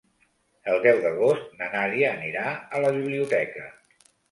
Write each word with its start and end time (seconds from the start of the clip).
El 0.71 0.79
deu 0.85 1.01
d'agost 1.03 1.51
na 1.59 1.67
Nàdia 1.75 2.11
anirà 2.15 2.57
a 2.57 2.83
la 2.87 2.93
biblioteca. 2.99 3.71